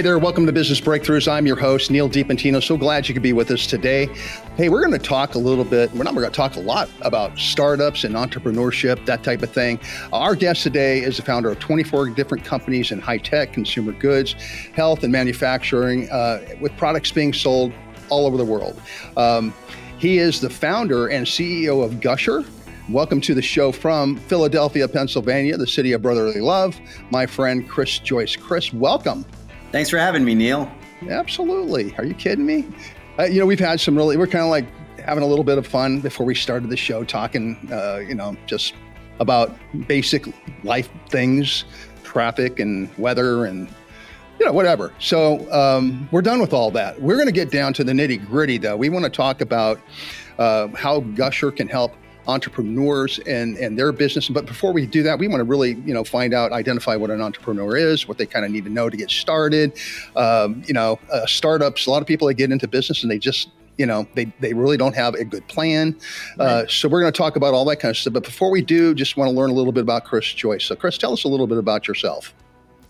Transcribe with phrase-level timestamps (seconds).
[0.00, 1.30] Hey there, welcome to Business Breakthroughs.
[1.30, 2.62] I'm your host, Neal DiPentino.
[2.62, 4.06] So glad you could be with us today.
[4.56, 6.88] Hey, we're going to talk a little bit, we're not going to talk a lot
[7.02, 9.78] about startups and entrepreneurship, that type of thing.
[10.10, 14.32] Our guest today is the founder of 24 different companies in high tech, consumer goods,
[14.72, 17.70] health, and manufacturing, uh, with products being sold
[18.08, 18.80] all over the world.
[19.18, 19.52] Um,
[19.98, 22.42] he is the founder and CEO of Gusher.
[22.88, 26.80] Welcome to the show from Philadelphia, Pennsylvania, the city of brotherly love.
[27.10, 28.34] My friend Chris Joyce.
[28.34, 29.26] Chris, welcome.
[29.72, 30.70] Thanks for having me, Neal.
[31.08, 31.94] Absolutely.
[31.96, 32.66] Are you kidding me?
[33.18, 34.66] Uh, you know, we've had some really, we're kind of like
[34.98, 38.36] having a little bit of fun before we started the show, talking, uh, you know,
[38.46, 38.74] just
[39.20, 39.56] about
[39.86, 40.26] basic
[40.64, 41.64] life things,
[42.02, 43.68] traffic and weather and,
[44.40, 44.92] you know, whatever.
[44.98, 47.00] So um, we're done with all that.
[47.00, 48.76] We're going to get down to the nitty gritty, though.
[48.76, 49.80] We want to talk about
[50.38, 51.94] uh, how Gusher can help
[52.26, 54.28] entrepreneurs and, and their business.
[54.28, 57.10] But before we do that, we want to really, you know, find out, identify what
[57.10, 59.78] an entrepreneur is, what they kind of need to know to get started.
[60.16, 63.18] Um, you know, uh, startups, a lot of people that get into business and they
[63.18, 65.96] just, you know, they, they really don't have a good plan.
[66.38, 66.50] Uh, right.
[66.50, 68.12] Uh, so we're going to talk about all that kind of stuff.
[68.12, 70.64] But before we do, just want to learn a little bit about Chris Joyce.
[70.64, 72.34] So Chris, tell us a little bit about yourself.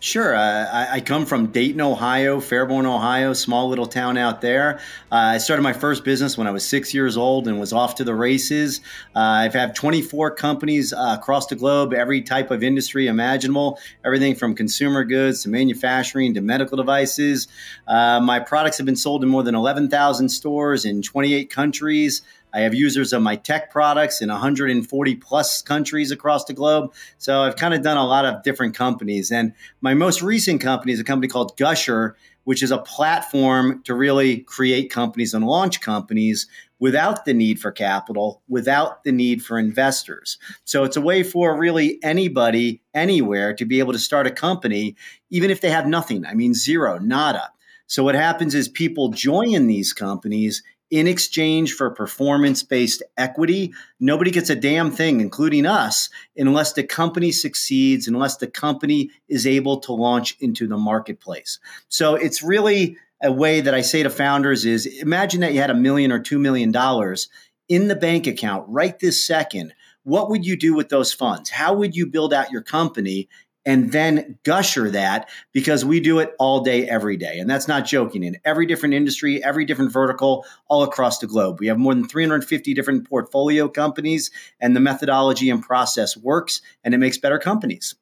[0.02, 0.34] Sure.
[0.34, 4.78] Uh, I, come from Dayton, Ohio, Fairborn, Ohio, small little town out there.
[5.12, 7.96] Uh, I started my first business when I was six years old and was off
[7.96, 8.80] to the races.
[9.14, 14.34] Uh, I've had 24 companies uh, across the globe, every type of industry imaginable, everything
[14.34, 17.46] from consumer goods to manufacturing to medical devices.
[17.86, 22.22] Uh, my products have been sold in more than 11,000 stores in 28 countries.
[22.52, 26.92] I have users of my tech products in 140 plus countries across the globe.
[27.18, 29.30] So I've kind of done a lot of different companies.
[29.30, 33.94] And my most recent company is a company called Gusher, which is a platform to
[33.94, 39.58] really create companies and launch companies without the need for capital, without the need for
[39.58, 40.38] investors.
[40.64, 44.96] So it's a way for really anybody, anywhere to be able to start a company,
[45.28, 46.24] even if they have nothing.
[46.24, 47.50] I mean, zero, nada.
[47.86, 54.30] So what happens is people join these companies in exchange for performance based equity, nobody
[54.30, 59.78] gets a damn thing, including us, unless the company succeeds, unless the company is able
[59.80, 61.60] to launch into the marketplace.
[61.88, 65.70] So it's really a way that I say to founders is imagine that you had
[65.70, 67.28] a million or two million dollars
[67.68, 69.74] in the bank account right this second.
[70.02, 71.50] What would you do with those funds?
[71.50, 73.28] How would you build out your company?
[73.66, 77.38] And then gusher that because we do it all day, every day.
[77.38, 81.58] And that's not joking in every different industry, every different vertical, all across the globe.
[81.60, 86.94] We have more than 350 different portfolio companies, and the methodology and process works and
[86.94, 87.94] it makes better companies.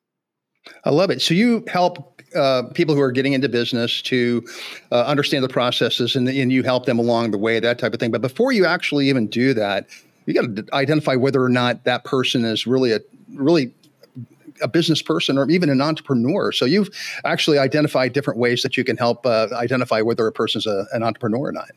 [0.85, 1.23] I love it.
[1.23, 4.47] So you help uh, people who are getting into business to
[4.93, 8.01] uh, understand the processes and, and you help them along the way, that type of
[8.01, 8.11] thing.
[8.11, 9.89] But before you actually even do that,
[10.27, 13.01] you got to identify whether or not that person is really a
[13.35, 13.73] really
[14.63, 16.53] a business person or even an entrepreneur.
[16.53, 16.91] So you've
[17.25, 21.03] actually identified different ways that you can help uh, identify whether a person's a, an
[21.03, 21.71] entrepreneur or not.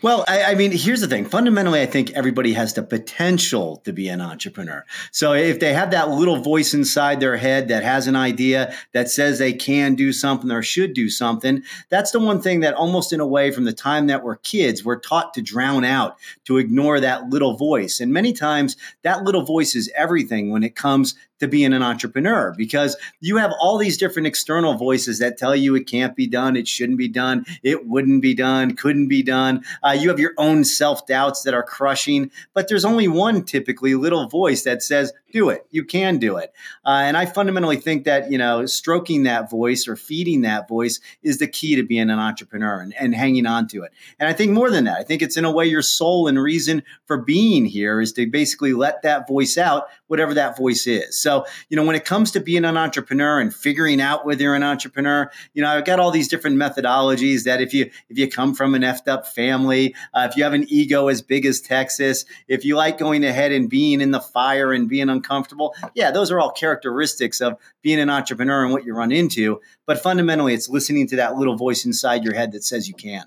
[0.00, 1.24] Well, I, I, mean, here's the thing.
[1.24, 4.84] Fundamentally, I think everybody has the potential to be an entrepreneur.
[5.10, 9.10] So if they have that little voice inside their head that has an idea that
[9.10, 13.12] says they can do something or should do something, that's the one thing that almost
[13.12, 16.58] in a way from the time that we're kids, we're taught to drown out, to
[16.58, 17.98] ignore that little voice.
[17.98, 22.54] And many times that little voice is everything when it comes to being an entrepreneur
[22.56, 26.56] because you have all these different external voices that tell you it can't be done,
[26.56, 29.64] it shouldn't be done, it wouldn't be done, couldn't be done.
[29.88, 33.94] Uh, you have your own self doubts that are crushing, but there's only one typically
[33.94, 35.66] little voice that says, do it.
[35.70, 36.52] You can do it.
[36.84, 41.00] Uh, and I fundamentally think that, you know, stroking that voice or feeding that voice
[41.22, 43.92] is the key to being an entrepreneur and, and hanging on to it.
[44.18, 46.40] And I think more than that, I think it's in a way your soul and
[46.40, 51.20] reason for being here is to basically let that voice out, whatever that voice is.
[51.20, 54.54] So, you know, when it comes to being an entrepreneur and figuring out whether you're
[54.54, 58.28] an entrepreneur, you know, I've got all these different methodologies that if you, if you
[58.30, 59.77] come from an effed up family,
[60.14, 63.52] uh, if you have an ego as big as Texas, if you like going ahead
[63.52, 65.74] and being in the fire and being uncomfortable.
[65.94, 69.60] Yeah, those are all characteristics of being an entrepreneur and what you run into.
[69.86, 73.24] But fundamentally, it's listening to that little voice inside your head that says you can.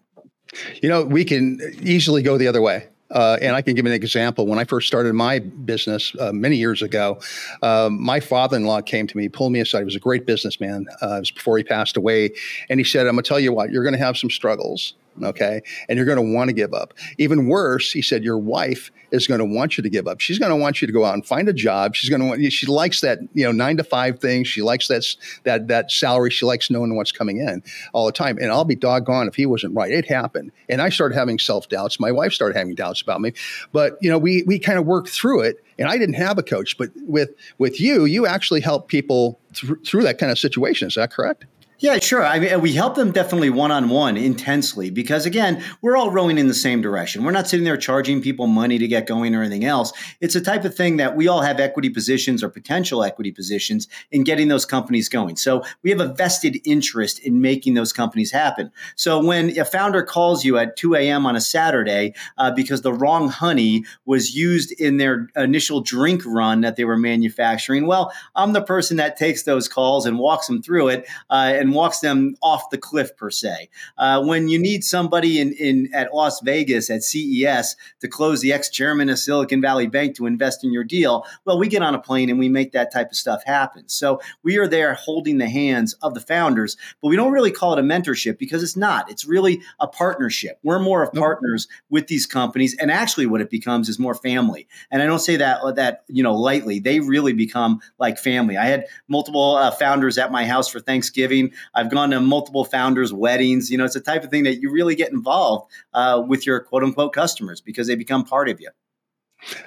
[0.81, 2.87] You know, we can easily go the other way.
[3.11, 4.47] Uh, and I can give an example.
[4.47, 7.19] When I first started my business uh, many years ago,
[7.61, 9.79] um, my father-in-law came to me, pulled me aside.
[9.79, 10.85] He was a great businessman.
[11.01, 12.31] Uh, it was before he passed away,
[12.69, 13.69] and he said, "I'm going to tell you what.
[13.69, 14.93] You're going to have some struggles
[15.23, 15.61] okay?
[15.89, 16.93] And you're going to want to give up.
[17.17, 20.19] Even worse he said your wife is going to want you to give up.
[20.19, 21.95] She's going to want you to go out and find a job.
[21.95, 24.43] She's going to want she likes that you know nine to five thing.
[24.43, 25.03] She likes that
[25.43, 26.31] that that salary.
[26.31, 27.63] She likes knowing what's coming in
[27.93, 28.37] all the time.
[28.37, 29.91] And i'll be doggone if he wasn't right.
[29.91, 30.51] It happened.
[30.69, 31.99] And i started having self-doubts.
[31.99, 33.33] My wife started having doubts about me.
[33.71, 35.63] But you know we we kind of worked through it.
[35.77, 36.77] And i didn't have a coach.
[36.77, 40.87] But with with you you actually help people th- through that kind of situation.
[40.87, 41.45] Is that correct
[41.81, 42.23] Yeah, sure.
[42.23, 46.37] I mean, we help them definitely one on one intensely because, again, we're all rowing
[46.37, 47.23] in the same direction.
[47.23, 49.91] We're not sitting there charging people money to get going or anything else.
[50.19, 53.87] It's a type of thing that we all have equity positions or potential equity positions
[54.11, 55.37] in getting those companies going.
[55.37, 58.69] So we have a vested interest in making those companies happen.
[58.95, 61.25] So when a founder calls you at 2 a.m.
[61.25, 66.61] on a Saturday uh, because the wrong honey was used in their initial drink run
[66.61, 70.61] that they were manufacturing, well, I'm the person that takes those calls and walks them
[70.61, 73.69] through it uh, and walks them off the cliff per se.
[73.97, 78.53] Uh, when you need somebody in, in at Las Vegas at CES to close the
[78.53, 81.99] ex-chairman of Silicon Valley Bank to invest in your deal, well, we get on a
[81.99, 83.87] plane and we make that type of stuff happen.
[83.89, 87.73] So we are there holding the hands of the founders, but we don't really call
[87.73, 89.09] it a mentorship because it's not.
[89.09, 90.59] It's really a partnership.
[90.63, 94.67] We're more of partners with these companies, and actually, what it becomes is more family.
[94.89, 96.79] And I don't say that that you know lightly.
[96.79, 98.57] They really become like family.
[98.57, 101.51] I had multiple uh, founders at my house for Thanksgiving.
[101.73, 103.69] I've gone to multiple founders' weddings.
[103.69, 106.59] You know, it's the type of thing that you really get involved uh, with your
[106.59, 108.69] quote unquote customers because they become part of you.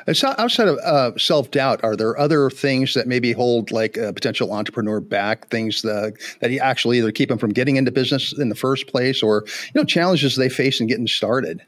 [0.06, 4.52] Outside of uh, self doubt, are there other things that maybe hold like a potential
[4.52, 5.48] entrepreneur back?
[5.48, 9.22] Things that that actually either keep them from getting into business in the first place,
[9.22, 11.60] or you know challenges they face in getting started.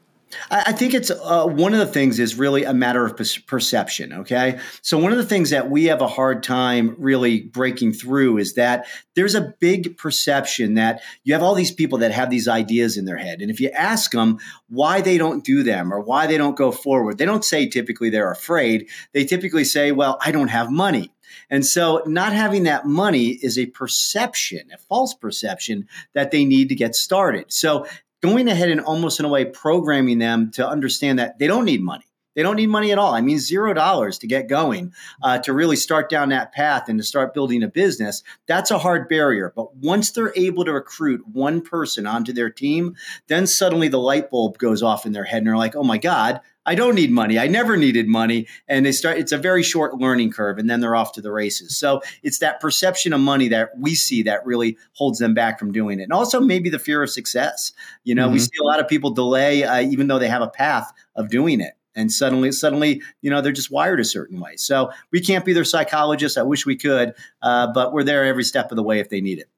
[0.51, 3.15] I think it's uh, one of the things is really a matter of
[3.47, 4.11] perception.
[4.11, 4.59] Okay.
[4.81, 8.55] So, one of the things that we have a hard time really breaking through is
[8.55, 12.97] that there's a big perception that you have all these people that have these ideas
[12.97, 13.41] in their head.
[13.41, 16.71] And if you ask them why they don't do them or why they don't go
[16.71, 18.89] forward, they don't say typically they're afraid.
[19.13, 21.11] They typically say, well, I don't have money.
[21.49, 26.69] And so, not having that money is a perception, a false perception that they need
[26.69, 27.45] to get started.
[27.51, 27.85] So,
[28.21, 31.81] going ahead and almost in a way programming them to understand that they don't need
[31.81, 32.06] money.
[32.37, 33.15] They don't need money at all.
[33.15, 34.93] I mean, zero dollars to get going,
[35.23, 38.21] uh, to really start down that path and to start building a business.
[38.45, 39.51] That's a hard barrier.
[39.55, 42.95] But once they're able to recruit one person onto their team,
[43.25, 45.97] then suddenly the light bulb goes off in their head and they're like, oh my
[45.97, 47.39] God, I don't need money.
[47.39, 48.45] I never needed money.
[48.67, 51.31] And they start, it's a very short learning curve and then they're off to the
[51.31, 51.75] races.
[51.75, 55.71] So it's that perception of money that we see that really holds them back from
[55.71, 56.03] doing it.
[56.03, 57.71] And also maybe the fear of success.
[58.03, 58.33] You know, mm-hmm.
[58.33, 61.29] we see a lot of people delay, uh, even though they have a path of
[61.29, 65.19] doing it and suddenly suddenly you know they're just wired a certain way so we
[65.19, 68.77] can't be their psychologists i wish we could uh, but we're there every step of
[68.77, 69.49] the way if they need it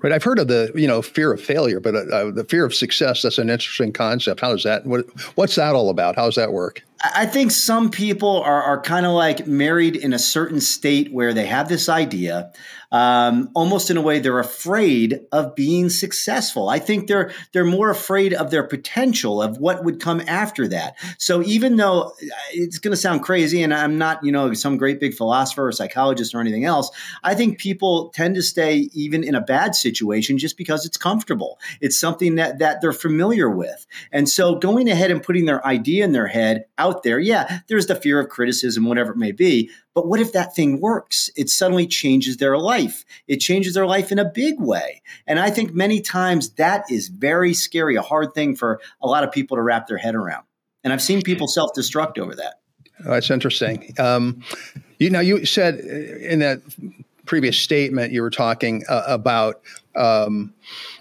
[0.00, 0.12] Right.
[0.12, 2.74] I've heard of the you know fear of failure, but uh, uh, the fear of
[2.74, 3.20] success.
[3.20, 4.40] That's an interesting concept.
[4.40, 4.86] How does that?
[4.86, 6.16] What, what's that all about?
[6.16, 6.82] How does that work?
[7.12, 11.34] I think some people are, are kind of like married in a certain state where
[11.34, 12.52] they have this idea,
[12.92, 16.68] um, almost in a way they're afraid of being successful.
[16.68, 20.96] I think they're they're more afraid of their potential of what would come after that.
[21.18, 22.12] So even though uh,
[22.52, 25.72] it's going to sound crazy, and I'm not you know some great big philosopher or
[25.72, 26.90] psychologist or anything else,
[27.22, 31.58] I think people tend to stay even in a bad situation just because it's comfortable.
[31.80, 36.04] It's something that that they're familiar with, and so going ahead and putting their idea
[36.04, 39.32] in their head out out there, yeah, there's the fear of criticism, whatever it may
[39.32, 39.70] be.
[39.94, 41.30] But what if that thing works?
[41.36, 43.04] It suddenly changes their life.
[43.26, 45.02] It changes their life in a big way.
[45.26, 49.24] And I think many times that is very scary, a hard thing for a lot
[49.24, 50.44] of people to wrap their head around.
[50.82, 52.60] And I've seen people self destruct over that.
[53.04, 53.92] Oh, that's interesting.
[53.98, 54.42] Um,
[54.98, 56.62] you know, you said in that
[57.26, 59.62] previous statement you were talking uh, about
[59.96, 60.52] um,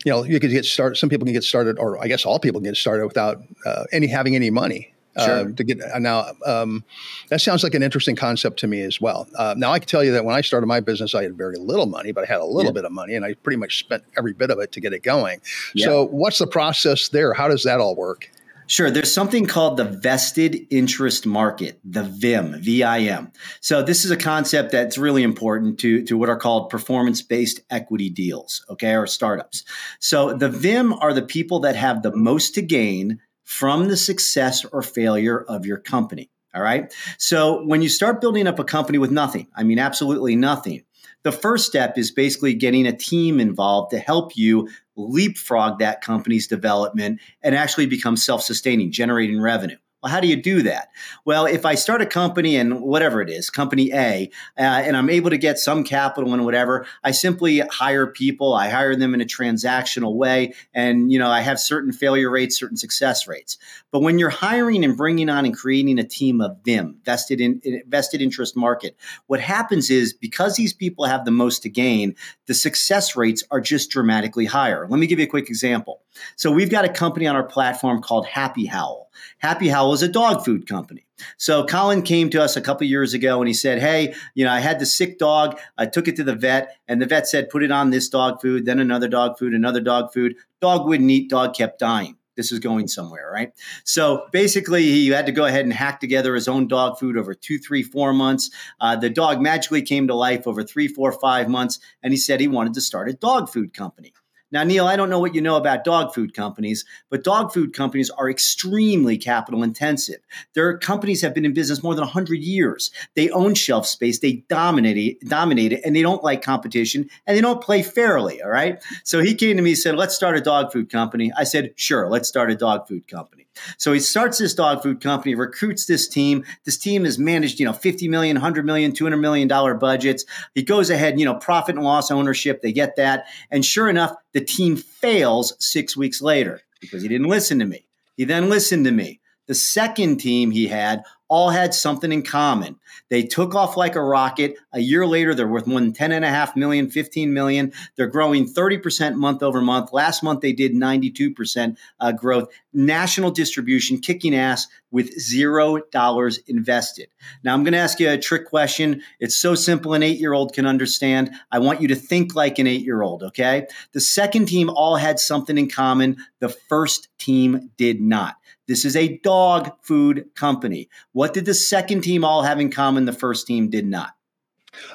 [0.05, 2.39] you know you could get started some people can get started or i guess all
[2.39, 5.49] people can get started without uh, any having any money Sure.
[5.49, 6.83] Uh, to get uh, now, um,
[7.29, 9.27] that sounds like an interesting concept to me as well.
[9.37, 11.57] Uh, now, I can tell you that when I started my business, I had very
[11.57, 12.71] little money, but I had a little yeah.
[12.71, 15.03] bit of money, and I pretty much spent every bit of it to get it
[15.03, 15.39] going.
[15.75, 15.85] Yeah.
[15.85, 17.33] So, what's the process there?
[17.33, 18.29] How does that all work?
[18.67, 18.89] Sure.
[18.89, 23.31] There's something called the vested interest market, the VIM, V-I-M.
[23.61, 28.09] So this is a concept that's really important to, to what are called performance-based equity
[28.09, 29.63] deals, okay, or startups.
[29.99, 33.19] So the VIM are the people that have the most to gain
[33.53, 36.31] from the success or failure of your company.
[36.55, 36.91] All right.
[37.19, 40.81] So when you start building up a company with nothing, I mean, absolutely nothing,
[41.21, 46.47] the first step is basically getting a team involved to help you leapfrog that company's
[46.47, 49.77] development and actually become self sustaining, generating revenue.
[50.03, 50.89] Well, how do you do that?
[51.23, 55.09] Well, if I start a company and whatever it is, company A, uh, and I'm
[55.09, 58.53] able to get some capital and whatever, I simply hire people.
[58.53, 62.59] I hire them in a transactional way, and you know I have certain failure rates,
[62.59, 63.57] certain success rates.
[63.91, 67.61] But when you're hiring and bringing on and creating a team of VIM, vested in
[67.87, 72.15] vested interest market, what happens is because these people have the most to gain,
[72.47, 74.85] the success rates are just dramatically higher.
[74.89, 76.02] Let me give you a quick example.
[76.35, 79.09] So we've got a company on our platform called Happy Howl.
[79.39, 81.05] Happy Howl is a dog food company.
[81.37, 84.51] So Colin came to us a couple years ago and he said, "Hey, you know,
[84.51, 85.59] I had the sick dog.
[85.77, 88.41] I took it to the vet, and the vet said, put it on this dog
[88.41, 90.35] food, then another dog food, another dog food.
[90.61, 91.29] Dog wouldn't eat.
[91.29, 93.51] Dog kept dying." this is going somewhere, right?
[93.83, 97.33] So basically, he had to go ahead and hack together his own dog food over
[97.33, 98.49] two, three, four months.
[98.79, 102.39] Uh, the dog magically came to life over three, four, five months, and he said
[102.39, 104.13] he wanted to start a dog food company.
[104.53, 107.73] Now, Neal, I don't know what you know about dog food companies, but dog food
[107.73, 110.19] companies are extremely capital intensive.
[110.53, 112.91] Their companies have been in business more than 100 years.
[113.15, 117.35] They own shelf space, they dominate it, dominate it, and they don't like competition and
[117.35, 118.43] they don't play fairly.
[118.43, 118.79] All right.
[119.03, 121.31] So he came to me and said, Let's start a dog food company.
[121.35, 123.42] I said, Sure, let's start a dog food company.
[123.77, 126.43] So he starts this dog food company, recruits this team.
[126.65, 130.25] This team has managed, you know, 50 million, 100 million, 200 million dollar budgets.
[130.55, 133.25] He goes ahead, you know, profit and loss ownership, they get that.
[133.51, 137.85] And sure enough, the team fails 6 weeks later because he didn't listen to me.
[138.17, 139.19] He then listened to me.
[139.47, 142.75] The second team he had all had something in common.
[143.09, 144.55] They took off like a rocket.
[144.71, 147.73] A year later, they're worth more than 10.5 million, 15 million.
[147.95, 149.91] They're growing 30% month over month.
[149.91, 152.49] Last month, they did 92% uh, growth.
[152.71, 157.07] National distribution, kicking ass with zero dollars invested.
[157.43, 159.01] Now, I'm going to ask you a trick question.
[159.19, 161.31] It's so simple, an eight year old can understand.
[161.51, 163.65] I want you to think like an eight year old, okay?
[163.93, 166.17] The second team all had something in common.
[166.41, 168.35] The first team did not.
[168.67, 170.89] This is a dog food company.
[171.11, 173.05] What did the second team all have in common?
[173.05, 174.11] The first team did not.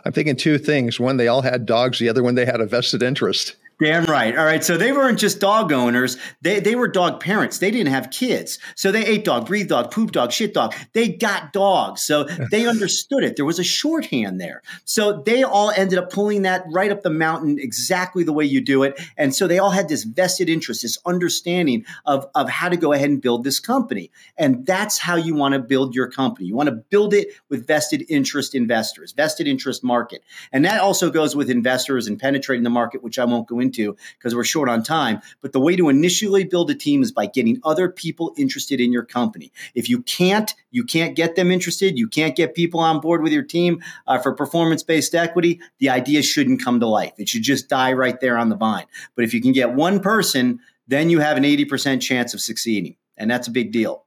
[0.05, 0.99] I'm thinking two things.
[0.99, 1.99] One, they all had dogs.
[1.99, 3.57] The other one, they had a vested interest.
[3.81, 4.37] Damn right.
[4.37, 4.65] All right.
[4.65, 6.17] So they weren't just dog owners.
[6.43, 7.59] They, they were dog parents.
[7.59, 8.59] They didn't have kids.
[8.75, 10.75] So they ate dog, breathe dog, poop dog, shit dog.
[10.95, 12.03] They got dogs.
[12.03, 13.37] So they understood it.
[13.37, 14.63] There was a shorthand there.
[14.85, 18.61] So they all ended up pulling that right up the mountain exactly the way you
[18.61, 19.01] do it.
[19.17, 22.93] And so they all had this vested interest, this understanding of, of how to go
[22.93, 24.11] ahead and build this company.
[24.37, 26.49] And that's how you want to build your company.
[26.49, 30.25] You want to build it with vested interest investors, vested interest market.
[30.51, 33.68] And that also goes with investors and penetrating the market, which I won't go into
[33.69, 35.21] into because we're short on time.
[35.41, 38.93] But the way to initially build a team is by getting other people interested in
[38.93, 39.53] your company.
[39.75, 43.33] If you can't, you can't get them interested, you can't get people on board with
[43.33, 47.13] your team uh, for performance based equity, the idea shouldn't come to life.
[47.19, 48.87] It should just die right there on the vine.
[49.15, 52.97] But if you can get one person, then you have an 80% chance of succeeding.
[53.17, 54.05] And that's a big deal.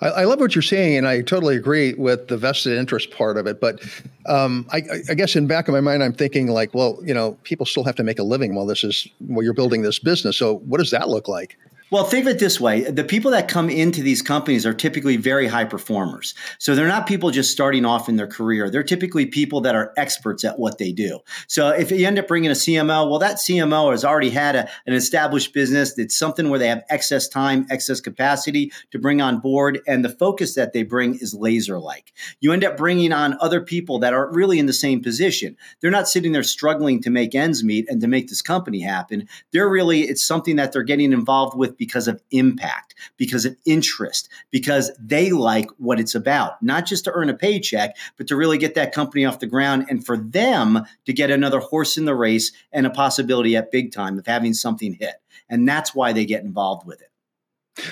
[0.00, 3.36] I, I, love what you're saying, and I totally agree with the vested interest part
[3.36, 3.60] of it.
[3.60, 3.82] But
[4.26, 7.32] um, I, I, guess in back of my mind, I'm thinking like, well, you know,
[7.42, 10.36] people still have to make a living while this is while you're building this business.
[10.36, 11.58] So what does that look like?
[11.88, 15.16] Well, think of it this way the people that come into these companies are typically
[15.16, 16.34] very high performers.
[16.58, 18.68] So they're not people just starting off in their career.
[18.68, 21.20] They're typically people that are experts at what they do.
[21.46, 24.68] So if you end up bringing a CMO, well, that CMO has already had a,
[24.86, 25.96] an established business.
[25.96, 29.80] It's something where they have excess time, excess capacity to bring on board.
[29.86, 32.12] And the focus that they bring is laser like.
[32.40, 35.56] You end up bringing on other people that are really in the same position.
[35.80, 39.28] They're not sitting there struggling to make ends meet and to make this company happen.
[39.52, 44.28] They're really, it's something that they're getting involved with because of impact, because of interest,
[44.50, 48.58] because they like what it's about, not just to earn a paycheck, but to really
[48.58, 52.14] get that company off the ground and for them to get another horse in the
[52.14, 55.16] race and a possibility at big time of having something hit.
[55.48, 57.10] And that's why they get involved with it.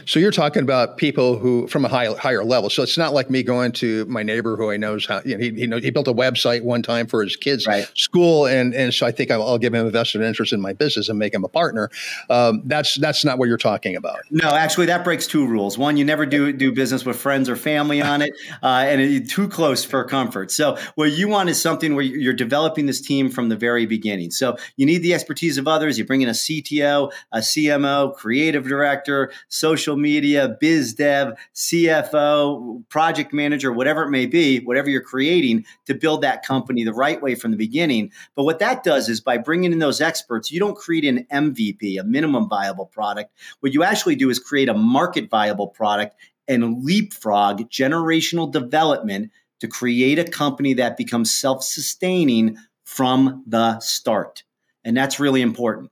[0.07, 2.71] So you're talking about people who from a high, higher level.
[2.71, 5.45] So it's not like me going to my neighbor who I knows how you know,
[5.45, 7.91] he he, he built a website one time for his kids' right.
[7.95, 10.73] school, and and so I think I'll, I'll, give him a vested interest in my
[10.73, 11.91] business and make him a partner.
[12.31, 14.21] Um, that's that's not what you're talking about.
[14.31, 15.77] No, actually, that breaks two rules.
[15.77, 19.33] One, you never do do business with friends or family on it, uh, and it's
[19.33, 20.51] too close for comfort.
[20.51, 24.31] So what you want is something where you're developing this team from the very beginning.
[24.31, 25.99] So you need the expertise of others.
[25.99, 32.89] You bring in a CTO, a CMO, creative director, social social media, biz dev, CFO,
[32.89, 37.21] project manager, whatever it may be, whatever you're creating to build that company the right
[37.21, 38.13] way from the beginning.
[38.37, 41.99] But what that does is by bringing in those experts, you don't create an MVP,
[41.99, 43.33] a minimum viable product.
[43.61, 46.15] What you actually do is create a market viable product
[46.47, 54.45] and leapfrog generational development to create a company that becomes self sustaining from the start.
[54.85, 55.91] And that's really important.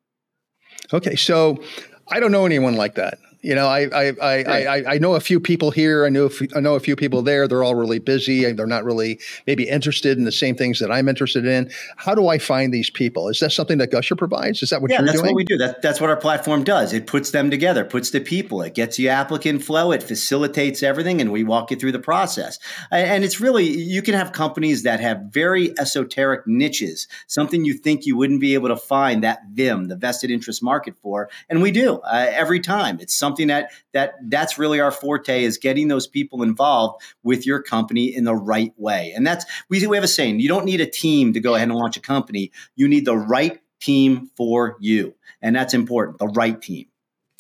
[0.92, 1.16] Okay.
[1.16, 1.60] So
[2.08, 5.20] I don't know anyone like that You know, I I, I, I, I know a
[5.20, 6.06] few people here.
[6.06, 7.49] I know a few, I know a few people there.
[7.49, 8.50] They're all really busy.
[8.52, 9.18] They're not really
[9.49, 11.68] maybe interested in the same things that I'm interested in.
[11.96, 13.28] How do I find these people?
[13.28, 14.62] Is that something that Gusher provides?
[14.62, 15.06] Is that what yeah, you're doing?
[15.06, 15.34] that's doing?
[15.34, 15.58] what we do.
[15.58, 16.92] That, that's what our platform does.
[16.92, 18.62] It puts them together, puts the people.
[18.62, 19.90] It gets you applicant flow.
[19.90, 22.61] It facilitates everything, and we walk you through the process.
[22.92, 28.06] And it's really you can have companies that have very esoteric niches, something you think
[28.06, 31.72] you wouldn't be able to find that VIM, the vested interest market for, and we
[31.72, 32.99] do uh, every time.
[33.00, 37.62] It's something that that that's really our forte is getting those people involved with your
[37.62, 39.12] company in the right way.
[39.14, 41.68] And that's we we have a saying: you don't need a team to go ahead
[41.68, 42.52] and launch a company.
[42.76, 46.18] You need the right team for you, and that's important.
[46.18, 46.86] The right team.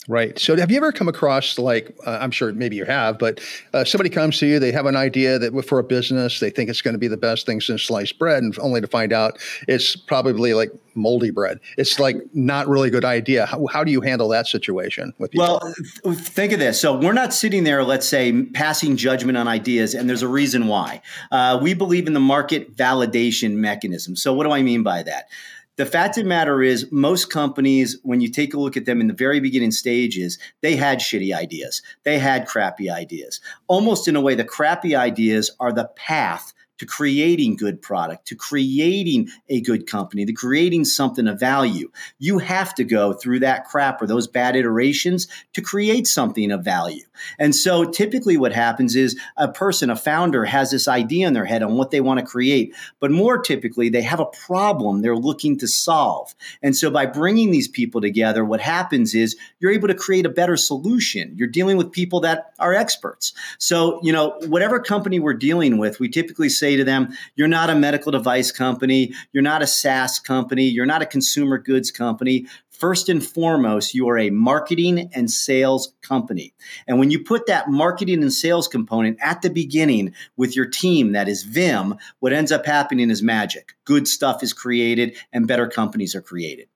[0.08, 0.36] Right.
[0.36, 3.40] So, have you ever come across, like, uh, I'm sure maybe you have, but
[3.72, 6.68] uh, somebody comes to you, they have an idea that for a business, they think
[6.70, 9.38] it's going to be the best thing since sliced bread, and only to find out
[9.68, 11.60] it's probably like moldy bread.
[11.78, 13.46] It's like not really a good idea.
[13.46, 15.60] How, how do you handle that situation with people?
[16.02, 16.80] Well, think of this.
[16.80, 20.66] So, we're not sitting there, let's say, passing judgment on ideas, and there's a reason
[20.66, 21.00] why.
[21.30, 24.16] Uh, we believe in the market validation mechanism.
[24.16, 25.28] So, what do I mean by that?
[25.76, 29.00] The fact of the matter is, most companies, when you take a look at them
[29.00, 31.80] in the very beginning stages, they had shitty ideas.
[32.04, 33.40] They had crappy ideas.
[33.68, 36.52] Almost in a way, the crappy ideas are the path
[36.82, 41.88] to creating good product, to creating a good company, to creating something of value.
[42.18, 46.64] You have to go through that crap or those bad iterations to create something of
[46.64, 47.04] value.
[47.38, 51.44] And so typically what happens is a person, a founder has this idea in their
[51.44, 55.14] head on what they want to create, but more typically they have a problem they're
[55.14, 56.34] looking to solve.
[56.64, 60.30] And so by bringing these people together, what happens is you're able to create a
[60.30, 61.32] better solution.
[61.36, 63.34] You're dealing with people that are experts.
[63.58, 67.48] So, you know, whatever company we're dealing with, we typically say say to them, you're
[67.48, 71.90] not a medical device company, you're not a SaaS company, you're not a consumer goods
[71.90, 72.46] company.
[72.70, 76.52] First and foremost, you are a marketing and sales company.
[76.86, 81.12] And when you put that marketing and sales component at the beginning with your team
[81.12, 83.74] that is Vim, what ends up happening is magic.
[83.84, 86.68] Good stuff is created and better companies are created.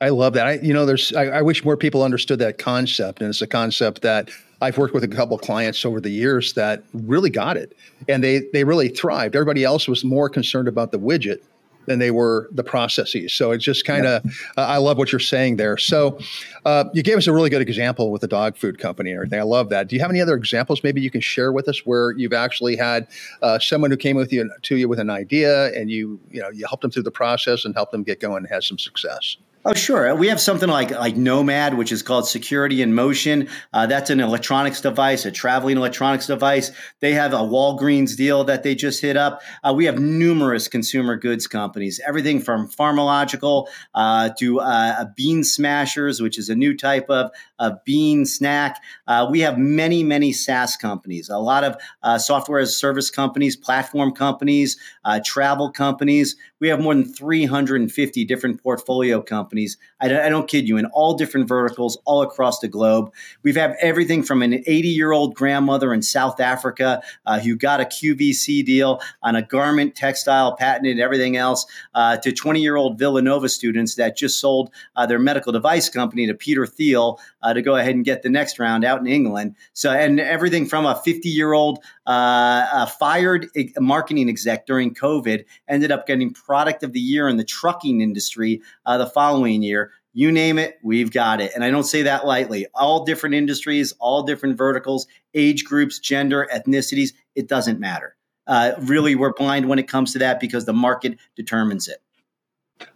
[0.00, 0.46] I love that.
[0.46, 1.12] I, you know, there's.
[1.14, 4.28] I, I, wish more people understood that concept, and it's a concept that
[4.60, 7.74] I've worked with a couple clients over the years that really got it,
[8.06, 9.34] and they they really thrived.
[9.34, 11.38] Everybody else was more concerned about the widget
[11.86, 13.32] than they were the processes.
[13.32, 14.22] So it's just kind of.
[14.22, 14.30] Yeah.
[14.58, 15.78] Uh, I love what you're saying there.
[15.78, 16.18] So
[16.66, 19.40] uh, you gave us a really good example with the dog food company and everything.
[19.40, 19.88] I love that.
[19.88, 22.76] Do you have any other examples maybe you can share with us where you've actually
[22.76, 23.06] had
[23.40, 26.50] uh, someone who came with you to you with an idea and you you know
[26.50, 29.38] you helped them through the process and helped them get going and had some success?
[29.68, 30.14] Oh, sure.
[30.14, 33.48] We have something like like Nomad, which is called Security in Motion.
[33.72, 36.70] Uh, that's an electronics device, a traveling electronics device.
[37.00, 39.42] They have a Walgreens deal that they just hit up.
[39.64, 46.20] Uh, we have numerous consumer goods companies, everything from Pharmalogical uh, to uh, Bean Smashers,
[46.20, 48.80] which is a new type of, of bean snack.
[49.08, 53.56] Uh, we have many, many SaaS companies, a lot of uh, software as service companies,
[53.56, 54.76] platform companies,
[55.24, 56.36] travel companies.
[56.60, 59.78] We have more than 350 different portfolio companies companies.
[60.00, 63.12] I don't, I don't kid you, in all different verticals all across the globe.
[63.42, 67.80] We've had everything from an 80 year old grandmother in South Africa uh, who got
[67.80, 71.64] a QVC deal on a garment, textile, patented, everything else,
[71.94, 76.26] uh, to 20 year old Villanova students that just sold uh, their medical device company
[76.26, 79.54] to Peter Thiel uh, to go ahead and get the next round out in England.
[79.72, 85.90] So, and everything from a 50 year old uh, fired marketing exec during COVID ended
[85.90, 89.92] up getting product of the year in the trucking industry uh, the following year.
[90.12, 91.52] You name it, we've got it.
[91.54, 92.66] And I don't say that lightly.
[92.74, 98.16] All different industries, all different verticals, age groups, gender, ethnicities, it doesn't matter.
[98.46, 101.98] Uh, really, we're blind when it comes to that because the market determines it.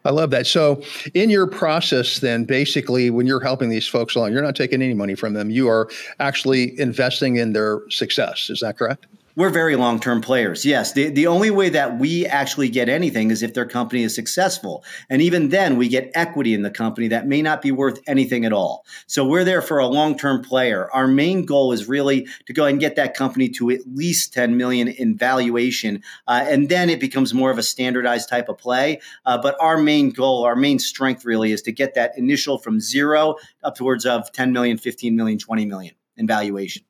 [0.04, 0.46] I love that.
[0.46, 0.82] So,
[1.14, 4.94] in your process, then basically, when you're helping these folks along, you're not taking any
[4.94, 5.50] money from them.
[5.50, 5.88] You are
[6.18, 8.50] actually investing in their success.
[8.50, 9.06] Is that correct?
[9.36, 10.64] We're very long term players.
[10.64, 10.92] Yes.
[10.92, 14.84] The, the only way that we actually get anything is if their company is successful.
[15.08, 18.44] And even then, we get equity in the company that may not be worth anything
[18.44, 18.84] at all.
[19.06, 20.90] So we're there for a long term player.
[20.92, 24.56] Our main goal is really to go and get that company to at least 10
[24.56, 26.02] million in valuation.
[26.26, 29.00] Uh, and then it becomes more of a standardized type of play.
[29.24, 32.80] Uh, but our main goal, our main strength really is to get that initial from
[32.80, 36.82] zero up towards of 10 million, 15 million, 20 million in valuation.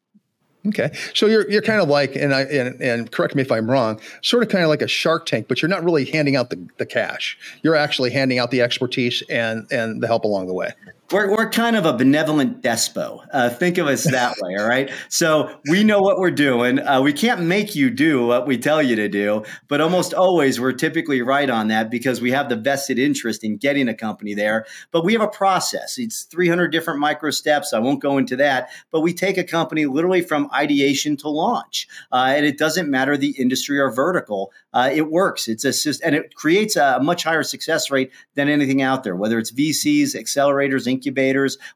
[0.68, 3.70] Okay, so you're you're kind of like, and I and, and correct me if I'm
[3.70, 6.50] wrong, sort of kind of like a Shark Tank, but you're not really handing out
[6.50, 7.38] the, the cash.
[7.62, 10.72] You're actually handing out the expertise and and the help along the way.
[11.12, 13.24] We're, we're kind of a benevolent despo.
[13.32, 14.90] Uh, think of us that way, all right?
[15.08, 16.78] So we know what we're doing.
[16.78, 20.60] Uh, we can't make you do what we tell you to do, but almost always
[20.60, 24.34] we're typically right on that because we have the vested interest in getting a company
[24.34, 24.66] there.
[24.92, 25.98] But we have a process.
[25.98, 27.72] It's 300 different micro steps.
[27.72, 31.88] I won't go into that, but we take a company literally from ideation to launch.
[32.12, 34.52] Uh, and it doesn't matter the industry or vertical.
[34.72, 35.48] Uh, it works.
[35.48, 35.70] It's a
[36.04, 40.14] and it creates a much higher success rate than anything out there, whether it's VCs,
[40.14, 40.99] accelerators, incubators,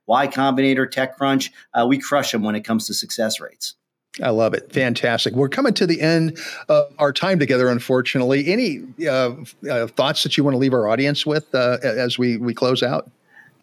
[0.06, 1.50] Y Combinator, TechCrunch.
[1.72, 3.74] Uh, we crush them when it comes to success rates.
[4.22, 4.72] I love it.
[4.72, 5.34] Fantastic.
[5.34, 8.46] We're coming to the end of our time together, unfortunately.
[8.46, 9.34] Any uh,
[9.68, 12.82] uh, thoughts that you want to leave our audience with uh, as we, we close
[12.82, 13.10] out?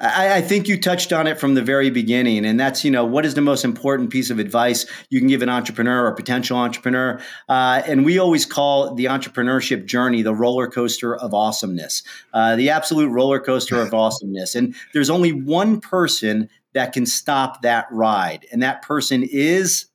[0.02, 3.06] I, I, think you touched on it from the very beginning, and that's you know
[3.06, 6.58] what is the most important piece of advice you can give an entrepreneur or potential
[6.58, 7.22] entrepreneur.
[7.48, 12.02] Uh, and we always call the entrepreneurship journey the roller coaster of awesomeness,
[12.34, 14.56] uh, the absolute roller coaster of awesomeness.
[14.56, 19.86] And there's only one person that can stop that ride, and that person is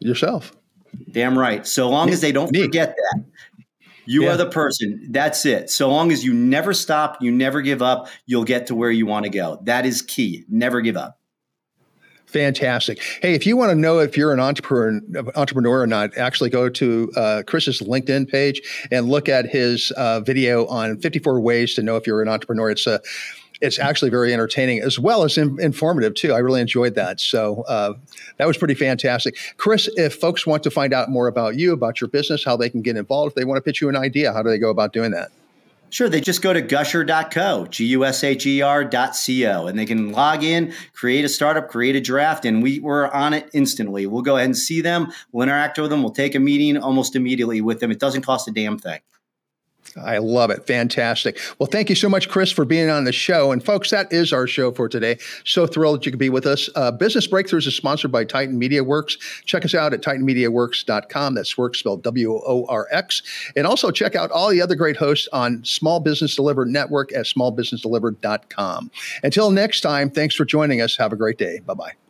[0.00, 0.54] yourself.
[1.10, 1.66] Damn right.
[1.66, 2.62] So long as they don't Me.
[2.62, 3.24] forget that,
[4.08, 4.30] you yeah.
[4.30, 5.06] are the person.
[5.10, 5.68] That's it.
[5.68, 9.04] So long as you never stop, you never give up, you'll get to where you
[9.04, 9.60] want to go.
[9.64, 10.46] That is key.
[10.48, 11.18] Never give up.
[12.24, 13.02] Fantastic.
[13.22, 15.00] Hey, if you want to know if you're an entrepreneur,
[15.34, 20.20] entrepreneur or not, actually go to uh, Chris's LinkedIn page and look at his uh,
[20.20, 22.70] video on 54 ways to know if you're an entrepreneur.
[22.70, 23.00] It's a
[23.60, 26.32] it's actually very entertaining as well as in, informative too.
[26.32, 27.20] I really enjoyed that.
[27.20, 27.94] So uh,
[28.36, 29.36] that was pretty fantastic.
[29.56, 32.70] Chris, if folks want to find out more about you, about your business, how they
[32.70, 34.70] can get involved, if they want to pitch you an idea, how do they go
[34.70, 35.30] about doing that?
[35.90, 40.12] Sure, they just go to gusher.co, G U S H E R.co, and they can
[40.12, 44.06] log in, create a startup, create a draft, and we, we're on it instantly.
[44.06, 47.16] We'll go ahead and see them, we'll interact with them, we'll take a meeting almost
[47.16, 47.90] immediately with them.
[47.90, 49.00] It doesn't cost a damn thing.
[49.96, 50.66] I love it.
[50.66, 51.38] Fantastic.
[51.58, 53.52] Well, thank you so much, Chris, for being on the show.
[53.52, 55.18] And folks, that is our show for today.
[55.44, 56.68] So thrilled you could be with us.
[56.74, 59.18] Uh, Business Breakthroughs is sponsored by Titan Media Worx.
[59.44, 61.34] Check us out at titanmediaworx.com.
[61.34, 63.22] That's works spelled W O R X.
[63.56, 67.26] And also check out all the other great hosts on Small Business Delivered Network at
[67.26, 68.90] smallbusinessdelivered.com.
[69.22, 70.96] Until next time, thanks for joining us.
[70.96, 71.60] Have a great day.
[71.60, 72.07] Bye bye.